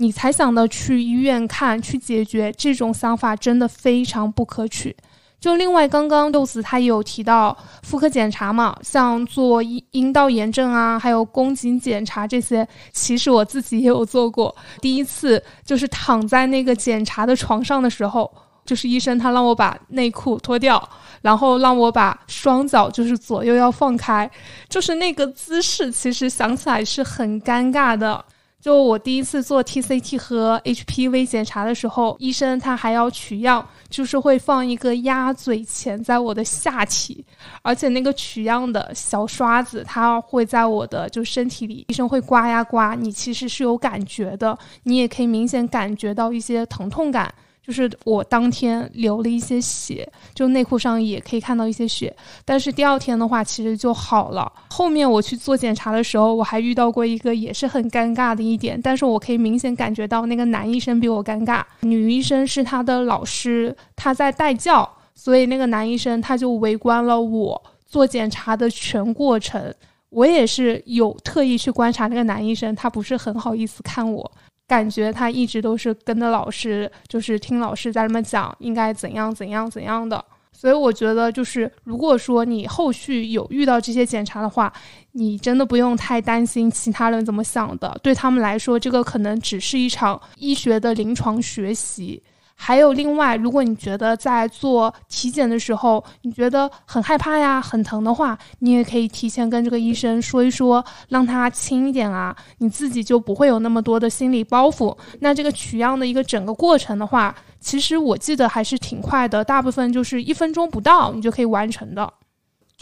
[0.00, 4.96] 你才想到去医院看去解决，这种想法真的非常不可取。
[5.40, 14.54] 就另外，刚刚豆子他也有提到妇科检查嘛，像做阴阴道炎症啊，还有宫颈检查这些，其实我自己也有做过。
[14.80, 18.28] 第一次就是躺在那个检查的床上的时候，
[18.64, 20.88] 就是医生他让我把内裤脱掉，
[21.22, 24.28] 然后让我把双脚就是左右要放开，
[24.68, 28.24] 就是那个姿势，其实想起来是很尴尬的。
[28.60, 37.24] 就我第一次做 TCT 和 HPV 检查的时候，医生他还要取样，就是会放一个鸭嘴钳在我的下体，
[37.62, 47.32] 而且那个取样的小刷子，它会在我的就身体里，医生会刮呀刮，你其实是有感觉的，你也可以明显感觉到一些疼痛感。
[47.68, 52.10] 就是我当天流了一些血，就内裤上也可以看到一些血，
[52.42, 54.50] 但是第二天的话其实就好了。
[54.70, 69.62] 后面我去做检查的时候，我还遇到过一个也是很尴尬的一点，但是我可以明显感觉到那个男医生比我尴尬，女医生是他的老师，他在带教，所以那个男医生他就围观了我做检查的全过程。
[70.08, 74.32] 我也是有特意去观察那个男医生，他不是很好意思看我。
[74.68, 80.24] 感觉他一直都是跟着老师，就是听老师在那么讲应该怎样怎样怎样的。
[80.52, 84.72] 所以我觉得，就是如果说你后续有遇到这些检查的话，
[85.12, 87.96] 你真的不用太担心其他人怎么想的。
[88.02, 92.22] 对他们来说，这个可能只是一场医学的临床学习。
[92.60, 104.94] 还有另外，如果你觉得在做体检的时候，你觉得很害怕呀、很疼的话，你也可以提前跟这个医生说一说，让他轻一点啊，你自己就不会有那么多的心理包袱。
[105.20, 112.12] 那这个取样的一个整个过程的话，其实我记得还是挺快的，大部分就是一分钟不到，你就可以完成的。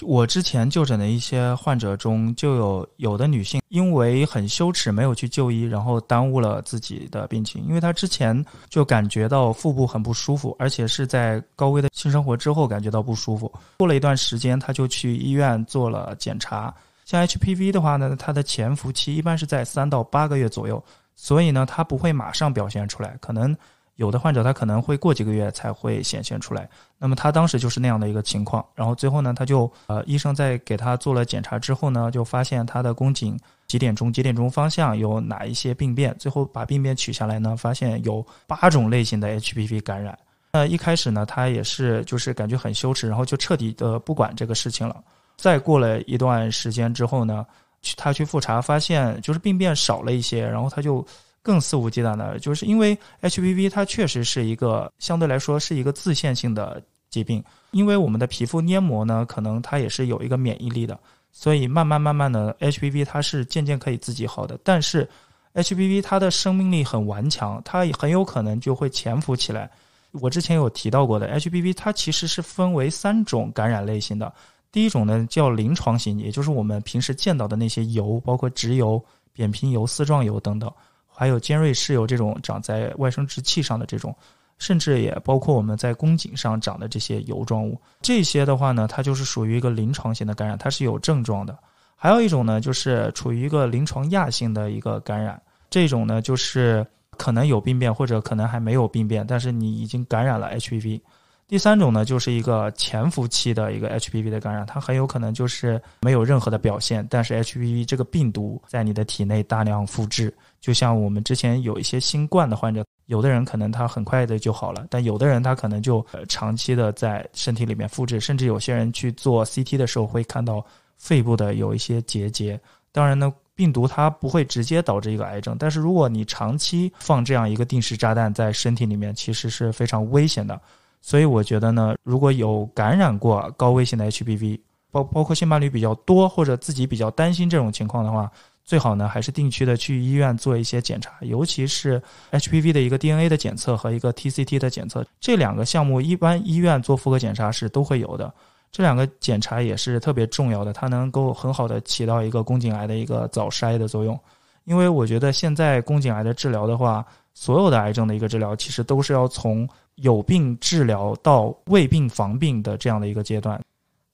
[0.02, 7.64] 我之前就诊的一些患者中，就有有的女性因为很羞耻没有去就医，然后耽误了自己的病情。
[7.66, 13.50] 因为她之前就感觉到腹部很不舒服，而且是在高危的性生活之后感觉到不舒服。
[13.78, 16.74] 过了一段时间，她就去医院做了检查。
[17.04, 20.82] 像 HPV 的话呢，它的潜伏期一般是在三到八个月左右，
[21.14, 23.56] 所以呢，它不会马上表现出来，可能。
[23.96, 40.18] 有的患者他可能会过几个月才会显现出来，那么他当时就是那样的一个情况，然后最后呢，他就呃，医生在给他做了检查之后呢，就发现他的宫颈几点钟几点钟方向有哪一些病变，最后把病变取下来呢，发现有八种类型的 HPV 感染。
[40.52, 45.02] 那一开始呢，他也是就是感觉很羞耻，然后就彻底的不管这个事情了。
[45.37, 47.46] 再过了一段时间之后呢，
[47.80, 51.02] 去他去复查，发现就是病变少了一些，然后他就。
[51.46, 60.98] 更肆无忌惮的，就是因为 HPV 它确实是一个相对来说是一个自限性的疾病，因为我们的皮肤黏膜呢，可能它也是有一个免疫力的，
[61.30, 64.59] 所以慢慢慢慢的 HPV 它是渐渐可以自己好的。
[64.64, 65.09] 但是
[65.54, 69.70] HPV 它的生命力很顽强，它很有可能就会潜伏起来。
[70.11, 74.32] 我之前有提到过的 HPV 它其实是分为三种感染类型的，
[74.72, 79.00] 第一种呢叫临床型，也就是我们平时见到的那些疣，包括直疣、
[79.32, 80.68] 扁平疣、丝状疣等等。
[81.16, 84.14] 还有尖锐湿疣这种长在外生殖器上的这种，
[84.59, 91.59] 甚至也包括我们在宫颈上长的这些疣状物，这些的话呢，它就是属于一个临床性的感染，它是有症状的。
[91.96, 101.00] 还有一种呢，就是处于一个临床亚性的一个感染，这种呢就是可能有病变或者可能还没有病变，但是你已经感染了 HPV。
[101.48, 120.64] 第三种呢，就是一个潜伏期的一个 HPV 的感染，它很有可能就是没有任何的表现，但是 HPV 这个病毒在你的体内大量复制，就像我们之前有一些新冠的患者，有的人可能他很快的就好了，但有的人他可能就呃长期的在身体里面复制，甚至有些人去做 CT 的时候会看到
[120.96, 122.61] 肺部的有一些结节。
[122.90, 130.61] 当然呢，病毒它不会直接导致一个癌症，但是如果你长期放这样一个定时炸弹在身体里面，其实是非常危险的。
[131.07, 134.59] 所以我觉得呢，如果有感染过高危险的 HPV，
[134.90, 138.29] 包包括性伴侣比较多或者自己比较担心这种情况的话，
[138.64, 148.35] 最好呢还是定期的去医院做一些检查，尤其是 HPV 的一个 DNA 的检测和一个 TCT 的检测，这两个项目一般医院做妇科检查是都会有的。
[148.73, 154.19] 这两个检查也是特别重要的，它能够很好的起到一个宫颈癌的一个早筛的作用。
[154.64, 163.62] 因为我觉得现在宫颈癌的治疗的话，所有的癌症的一个治疗其实都是要从有病治疗到未病防病的这样的一个阶段。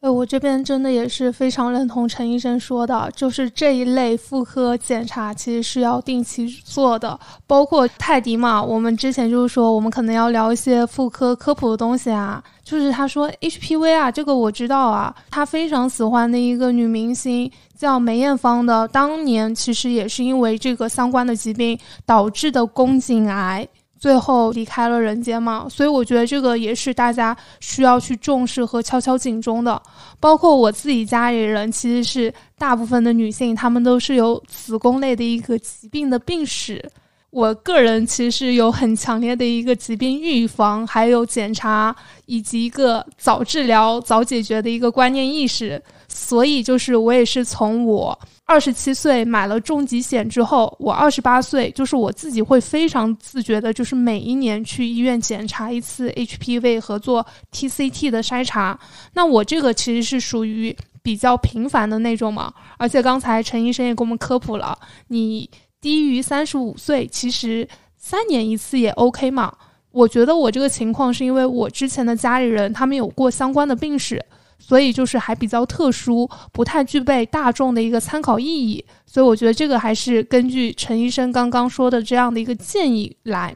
[0.03, 7.17] 呃，我这边真的也是非常认同陈医生说的，就是这一类妇科检查其实是要定期做的。
[7.47, 12.43] 包括泰迪嘛，我们之前就是说我们可能要聊一些妇科科普的东西啊。
[12.65, 17.49] 就是他说 HPV 啊，这个我知道啊，他非常喜欢的一个女明星
[17.79, 23.69] 叫梅艳芳的，当年其实也是因为这个相关的疾病导致的宫颈癌。
[24.03, 25.69] 最后离开了人间嘛。
[25.71, 29.81] 所以我觉得这个也是大家需要去重视和敲敲警钟的。
[30.19, 36.85] 包括我自己家里人，其实是大部分的女性，她们都是有子宫类的一个疾病的病史。
[37.33, 41.95] 我个人其实有很强烈的一个疾病预防，还有检查
[42.27, 45.83] 以及一个早治疗、早解决的一个观念意识。
[46.09, 58.79] 所以，就是我也是从我二十七岁买了重疾险之后，我二十八岁，就是我自己会非常自觉的，就是每一年去医院检查一次 HPV 和做 TCT 的筛查。
[59.15, 62.53] 那我这个其实是属于比较频繁的那种嘛。
[62.77, 64.79] 而且刚才陈医生也给我们科普了，
[65.09, 65.49] 你。
[65.83, 67.69] 低于三十五岁，其实
[67.99, 69.53] 三年一次也 OK 嘛。
[69.91, 74.25] 我觉得我这个情况是因为我之前的家里人他们有过相关的病史，
[74.59, 78.83] 所以就是还比较特殊，不太具备大众的一个参考意义。
[79.05, 83.55] 所以我觉得这个还是根据陈医生刚刚说的这样的一个建议来。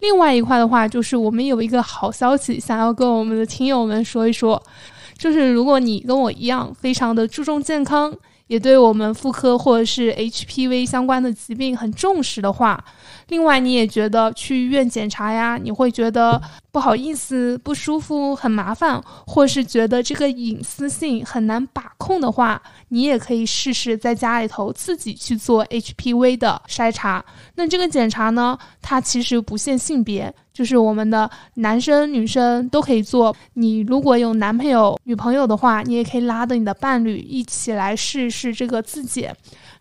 [0.00, 4.60] 另外一块的话，就是我们有一个好消息想要跟我们的听友们说一说，
[5.18, 8.16] 就是如果你跟我一样非常的注重健康。
[8.48, 12.82] 也对我们妇科或者是 HPV 相关的疾病很重视的话，
[13.28, 16.40] 另外你也觉得去医院检查呀，你会觉得
[16.72, 27.24] 不好意思、不舒服、很麻烦，或是觉得这个隐私性很难把控的话，你也可以试试在家里头自己去做 HPV 的筛查。
[27.54, 30.34] 那这个检查呢，它其实不限性别。
[30.58, 33.32] 就是我们的男生女生都可以做。
[33.54, 39.32] 你如果有男朋友、女朋友的话，你也可以拉着你的伴侣一起来试一试这个自检。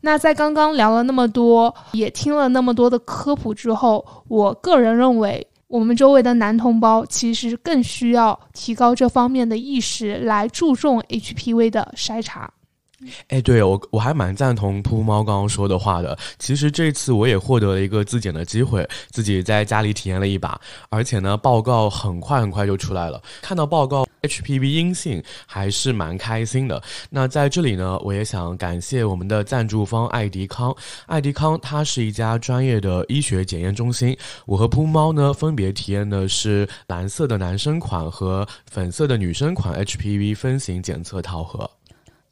[0.02, 12.54] 那在刚刚聊了那么多，也听了那么多的科普之后，我个人认为，我们周围的男同胞其实更需要提高这方面的意识，来注重 HPV 的筛查。
[13.28, 16.18] 哎，对我我还蛮赞同扑猫刚刚说的话的。
[16.40, 23.22] 其实这次我也获得了一个自检的机会，自己在家里体验了一把，而且呢，报告很快很快就出来了。
[23.42, 26.82] 看到报告 HPV 阴性，还是蛮开心的。
[27.12, 30.76] 那在这里呢，我也想感谢我们的赞助方爱迪康。
[31.06, 34.18] 爱迪康它是一家专业的医学检验中心。
[34.48, 41.70] 我和扑猫呢，分别体验的是蓝色的男生款和粉色的女生款 HPV 分型检测套盒。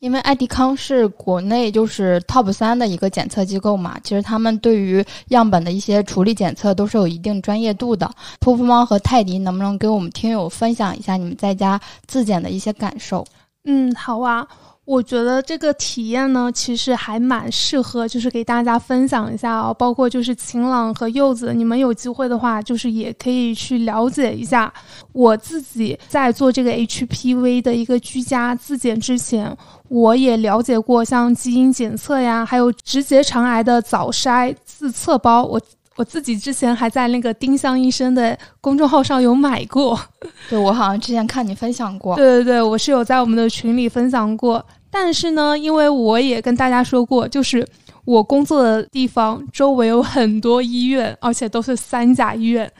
[0.06, 8.08] 因为爱迪康是国内就是 top 三的一个检测机构嘛，其实他们对于样本的一些处理检测都是有一定专业度的。
[8.40, 13.26] 噗噗猫和泰迪能不能给我们听友分享一下你们在家自检的一些感受？
[13.64, 14.48] 嗯，好啊。
[14.86, 19.74] 我觉得这个体验呢，其实还蛮适合，就是给大家分享一下啊。
[19.74, 24.72] 包括就是晴朗和柚子，你们有机会的话，就是也可以去了解一下。
[25.12, 29.58] 我自己在做这个 HPV 的一个居家自检之前，
[29.88, 35.44] 我也了解过像基因检测呀，还有直结肠癌的早筛自测包。
[35.44, 35.60] 我。
[35.96, 39.98] 我自己之前还在那个丁香医生的公众号上有买过，
[40.50, 44.66] 对我好像之前看你分享过，对对对，我是有在我们的群里分享过。
[44.92, 47.66] 但是呢，因为我也跟大家说过，就是
[48.06, 52.72] 我工作的地方周围有很多医院，而且都是三甲医院，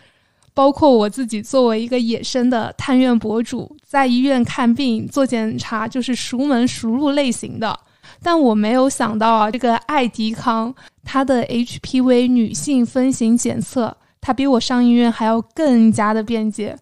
[0.54, 7.78] 包括我自己作为一个野生的探院博主，在医院看病做检查就是熟门熟路类型的。
[8.22, 16.78] 但我没有想到啊，这个爱迪康它的 HPV 女性分型检测，它比我上医院还要更加的便捷。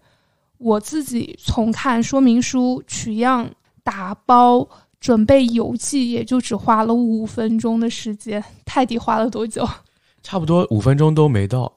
[0.58, 3.50] 我自己从看说明书、取样、
[3.82, 4.66] 打包、
[4.98, 8.42] 准备邮寄，也就只花了五分钟的时间。
[8.64, 9.68] 泰迪花了多久？
[10.22, 11.70] 差不多五分钟都没到。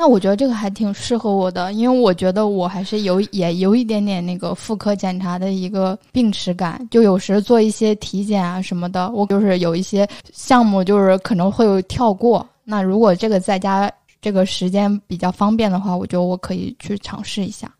[0.00, 12.48] 那我觉得这个还挺适合我的，因为我觉得我还是有也有一点点那个妇科检查的一个病耻感，就有时做一些体检啊什么的，我就是有一些项目就是可能会有跳过。
[12.64, 13.92] 那如果这个在家
[14.22, 17.70] 这个时间比较方便的话，我觉得我可以去尝试一下。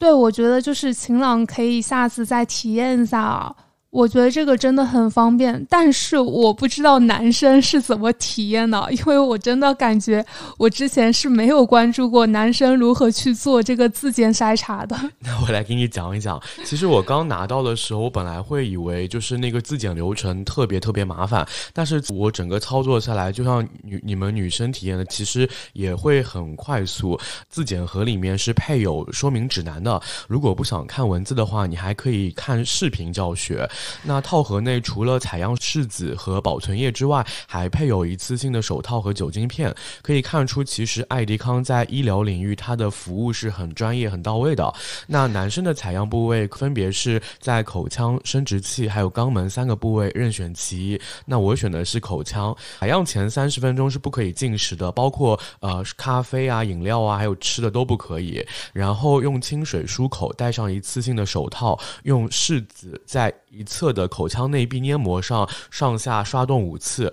[0.00, 3.54] 对，我觉得就是晴朗可以下次再体验一下。
[3.90, 10.24] 我觉得这个真的很方便，但是我不知道男生是怎么体验的，因为我真的感觉
[10.58, 14.94] 我之前是没有关注过男生如何去做这个自检筛查的。
[15.20, 27.18] 那我来给你讲一讲，其实我刚拿到的时候，我本来会以为就是那个自检流程特别特别麻烦，但是我整个操作下来，就像女你们女生体验的，其实也会很快速。
[27.48, 33.66] 自检盒里面是配有说明指南的，如果不想看文字的话，你还可以看视频教学。
[34.02, 39.74] 那套盒内除了采样试纸和保存液之外，还配有一次性的手套和酒精片。
[40.02, 44.72] 可以看出，其实爱迪康在医疗领域它的服务是很专业、很到位的。
[45.06, 51.00] 那男生的采样部位分别是在口腔、生殖器还有肛门三个部位，任选其一。
[51.24, 52.56] 那我选的是口腔。
[52.78, 58.44] 采样前三十分钟是不可以进食的，包括呃咖啡啊、饮料啊，还有吃的都不可以。
[58.72, 67.12] 然后用清水漱口，戴上一次性的手套，用试纸在一侧的口腔内壁黏膜上上下刷动五次。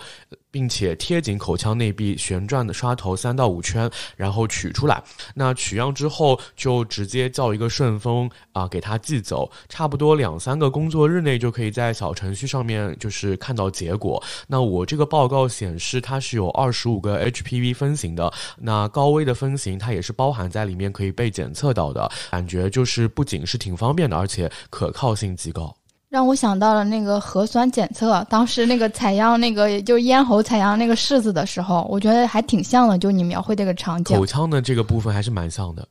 [0.55, 5.03] 并且贴紧口腔内壁，旋转的刷头三到五圈，然后取出来。
[5.33, 9.51] 那取样之后，就直接叫一个顺丰啊，给它寄走。
[9.67, 14.23] 差不多两三个工作日内，就可以在小程序上面就是看到结果。
[14.47, 18.31] 那我这个报告显示，它是有二十五个 HPV 分型的。
[18.57, 22.09] 那高危的分型，它也是包含在里面，可以被检测到的。
[22.31, 25.75] 感觉就是不仅是挺方便的，而且可靠性极高。
[26.15, 34.15] 让我想到了那个核酸检测，当时那个采样那个就咽喉采样那个柿子的时候，我觉得还挺像的，就你描绘这个场景。
[34.15, 35.85] 口腔的这个部分还是蛮像的。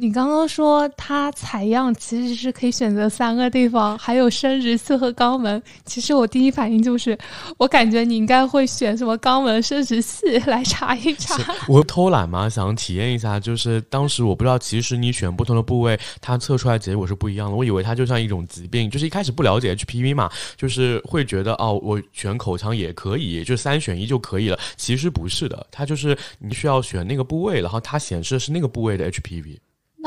[0.00, 5.60] 你刚刚说它采样其实是可以选择三个地方，还有生殖器和肛门。
[5.84, 7.18] 其实我第一反应就是，
[7.56, 11.52] 我感觉你应该会选什么肛门、生殖器来查一查。
[11.66, 13.40] 我偷懒嘛，想体验一下。
[13.40, 17.56] 就是当时我不知道，其实你选不同的部位，它测出来结果是不一样的。
[17.56, 24.56] 我以为它就像一种疾病，就是一开始不了解 HPV 嘛，就是会觉得哦，我选口腔也可以，就三选一就可以了。
[24.76, 29.58] 其实不是的，它就是你需要选那个部位，然后它显示的是那个部位的 HPV。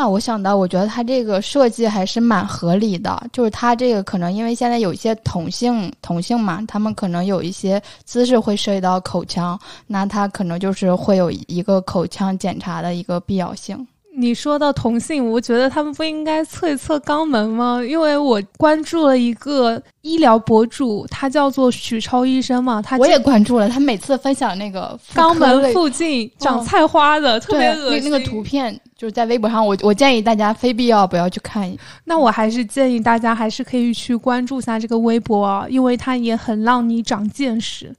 [0.01, 13.87] 那我想到，我觉得它这个设计还是蛮合理的，就是它这个可能因为现在有一些同性同性嘛，他们可能有一些姿势会涉及到口腔，那它可能就是会有一个口腔检查的一个必要性。
[14.13, 17.81] 你说到同性，我觉得他们不应该测一测肛门吗？
[17.81, 28.11] 因为我关注了一个医疗博主，他叫做许超医生嘛，他我也关注了，他每次分享那个肛门附近长菜花的，特别恶心。
[28.11, 31.75] 那个图片就是在微博上，我我建议大家非必要不要去看。
[32.05, 37.91] 那我还是建议大家还是可以去关注一下这个微博，因为它也很让你长见识。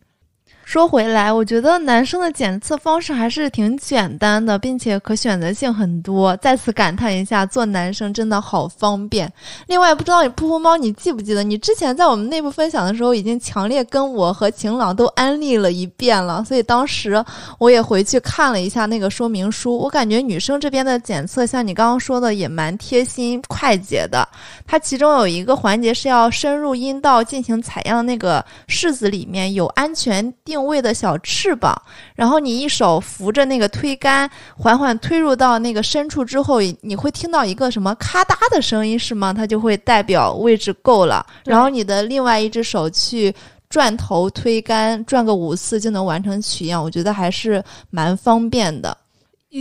[0.65, 6.35] 说回来，我觉得男生的检测方式还是挺简单的，并且可选择性很多。
[6.39, 9.31] 再次感叹一下，做男生真的好方便。
[9.67, 16.43] 另外，不知道你噗噗猫，你记不记得你之前在我们内部分享的时候，已经强烈跟我和晴朗都安利了一遍了。
[16.45, 17.23] 所以当时
[17.59, 24.27] 我也回去看了一下那个说明书，我感觉女生这边的检测，像你刚刚说的，也蛮贴心快捷的。
[24.67, 30.63] 它其中有一个环节是要深入阴道进行采样，那个柿子里面有安全定。
[30.63, 31.75] 位的小翅膀，
[32.15, 39.33] 然后你一手扶着那个推杆，缓缓推入到那个深处之后，你会听到一个什么咔嗒的声音，是吗？
[39.33, 41.27] 它就会代表位置够了。
[41.45, 43.35] 然后你的另外一只手去
[43.69, 46.81] 转头推杆，转个五次就能完成取样。
[46.81, 48.97] 我觉得还是蛮方便的。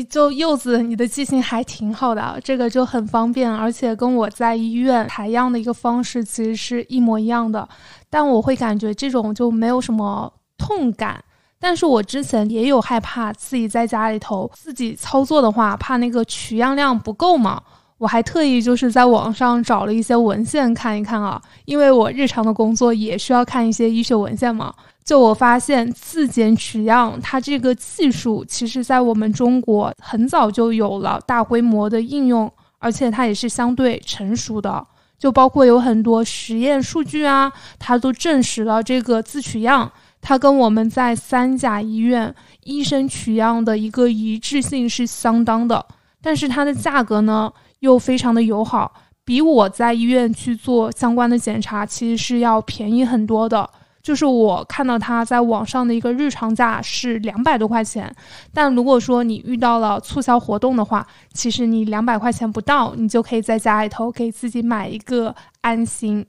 [0.07, 7.67] 就柚子，你的记性还挺好的，这个就很方便，而且跟我在医院采样的一个方式其实是一模一样的。
[8.07, 10.31] 但我会感觉这种就没有什么。
[10.61, 11.23] 痛感，
[11.59, 17.59] 但是我之前也有害怕自己在家里头自己操作的话，怕那个取样量不够嘛。
[17.97, 24.73] 我还特意就是在网上找了一些文献看一看啊，因为我日常的工作也需要看一些医学文献嘛。
[25.03, 34.85] 就我发现自检取样，它这个技术其实在我们中国很早就有了大规模的应用，而且它也是相对成熟的。
[35.19, 39.91] 就包括有很多实验数据啊，它都证实了这个自取样。
[40.21, 45.83] 它跟我们在三甲医院医生取样的一个一致性是相当的，
[46.21, 48.93] 但是它的价格呢又非常的友好，
[49.25, 53.69] 比我在医院去做相关的检查其实是要便宜很多的。
[54.03, 58.11] 就是我看到它在网上的一个日常价是两百多块钱，
[58.51, 66.25] 但如果说你遇到了促销活动的话，其实你两百块钱不到，你就可以在家里头给自己买一个安心。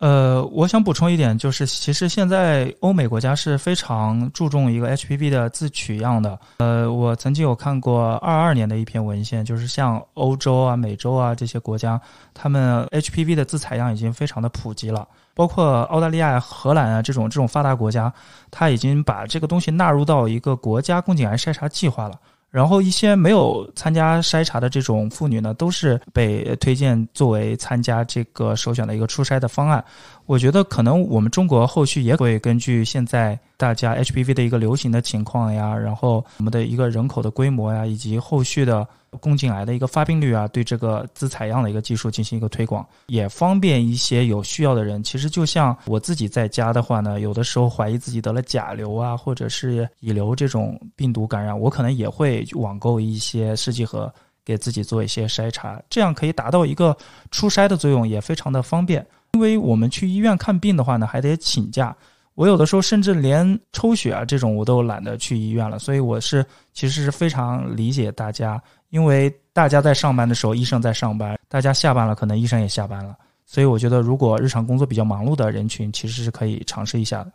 [0.00, 6.38] 呃，我想补充一点，就是其实现在欧美国家是非常注重一个 HPV 的自取样的。
[6.56, 12.00] 呃，我曾经有看过二二年的一篇文献，就是像欧洲啊、美洲啊这些国家，
[12.32, 18.10] 他们 HPV 的自采样已经非常的普及了，包括澳大利亚、荷兰啊这种这种发达国家，
[18.50, 22.18] 它已经把这个东西纳入到一个国家宫颈癌筛查计划了。
[22.50, 29.84] 然后一些没有参加筛查的这种妇女呢，都是被推荐作为参加这个首选的一个初筛的方案。
[30.30, 38.86] 我觉得可能我们中国后续也会根据现在大家 HPV 的一个流行的情况呀，然后我们的一个人口的规模呀，以及后续的
[39.18, 45.02] 宫颈癌的一个发病率啊，对这个自采样的一个技术进行一个推广，也方便一些有需要的人。
[45.02, 54.08] 其实就像我自己在家的话呢，有的时候怀疑自己得了甲流啊，或者是乙流这种病毒感染，我可能也会网购一些试剂盒
[54.44, 56.96] 给自己做一些筛查，这样可以达到一个
[57.32, 59.04] 初筛的作用，也非常的方便。
[59.40, 61.96] 因为我们去医院看病的话呢，还得请假。
[62.34, 73.16] 我有的时候甚至连抽血啊这种我都懒得去医院了，所以我是其实是非常理解大家，因为大家在上班的时候，医生在上班；大家下班了，可能医生也下班了。
[73.46, 77.32] 所以我觉得，如果日常工作比较忙碌的人群，其实是可以尝试一下的。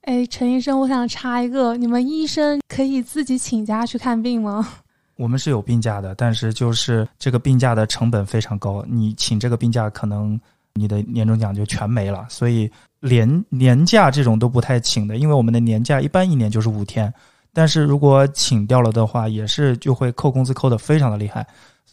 [0.00, 4.68] 哎，陈医生，我想插一个，你们医生可以自己请假去看病吗？
[5.14, 10.36] 我们是有病假的，但是就是这个病假的成本非常高，你请这个病假可能。
[10.74, 12.70] 你的年终奖就全没了，所以
[13.00, 17.12] 年年假这种都不太请的，因为我们的年假一般一年就是五天，
[17.52, 21.46] 但是如果请掉了的话，也是就会扣工资扣的非常的厉害。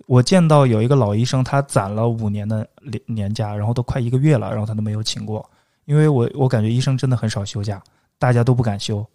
[0.08, 5.48] 我见到有一个老医生，他攒了五年的年年假，然后都快一个月了，然后他都没有请过，
[5.86, 7.80] 因为我我感觉医生真的很少休假，
[8.18, 9.06] 大家都不敢休。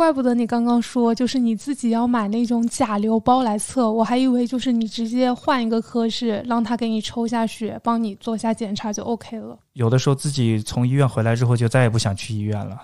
[0.00, 9.58] 怪不得你刚刚说，就是你自己要买那种甲流包来测，我还以为就是你直接换一个科室，让他给你抽下血，帮你做下检查就 OK 了。
[9.74, 12.80] 有的时候自己从医院回来之后，就再也不想去医院了。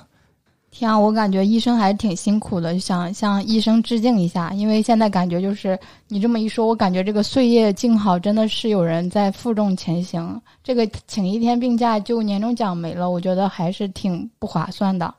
[0.70, 4.52] 天啊，我感觉医生还是挺辛苦的，想向医生致敬一下。
[4.52, 10.38] 因为现在感觉就是你这么一说，我感觉这个岁月静好真的是有人在负重前行。
[10.62, 15.14] 这个请一天病假就年终奖没了，我觉得还是挺不划算的。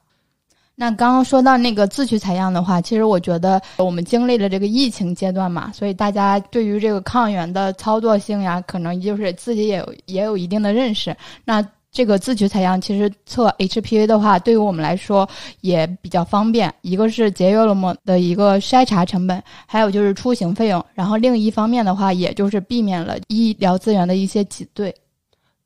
[0.79, 11.17] 那刚刚说到那个自取采样的话，其实我觉得我们经历了这个疫情阶段嘛，所以大家对于这个抗原的操作性呀，可能就是自己也有也有一定的认识。
[11.43, 15.27] 那这个自取采样其实测 HPV 的话，对于我们来说
[15.61, 20.85] 也比较方便，一个是节约了我们的一个筛查成本，还有就是出行费用。
[20.93, 24.93] 然后另一方面的话，也就是避免了医疗资源的一些挤兑。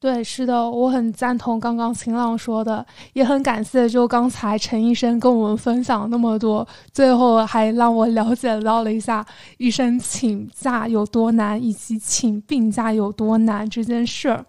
[0.02, 2.84] 对，是的，我很赞同刚刚晴朗说的，
[3.14, 9.24] 也很感谢就刚才陈医生跟我们分享那么多，最后还让我了解到了一下
[9.60, 14.43] 医生请假有多难，以及请病假有多难这件事儿。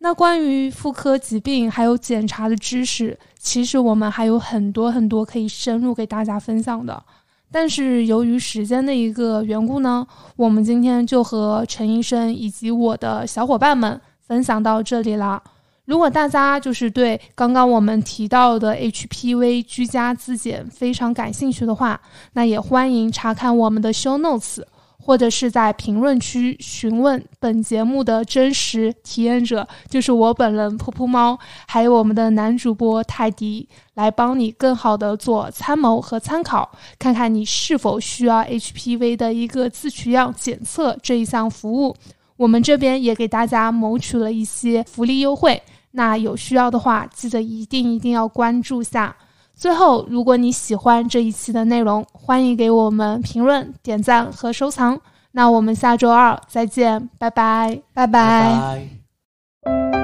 [0.00, 7.02] 那关于妇科疾病还有检查的知识，其实我们还有很多很多可以深入给大家分享的，
[7.50, 13.98] 但是由于时间的一个缘故呢，我们今天就和陈医生以及我的小伙伴们。
[14.30, 15.42] 分享到这里了。
[15.86, 22.00] 如果大家就是对刚刚我们提到的 HPV 居家自检非常感兴趣的话，
[22.34, 24.62] 那也欢迎查看我们的 show notes，
[25.00, 36.70] 或者是在评论区询问本节目的真实体验者，就是我本人噗噗猫，还有我们的男主播泰迪，来帮你更好的做参谋和参考，
[37.00, 41.96] 看看你是否需要 HPV 的一个自取样检测这一项服务。
[42.40, 49.14] 我们这边也给大家谋取了一些福利优惠，那有需要的话，记得一定一定要关注下。
[49.54, 54.98] 最后，如果你喜欢这一期的内容，欢迎给我们评论、点赞和收藏。
[55.32, 59.99] 那我们下周二再见，拜拜，拜拜。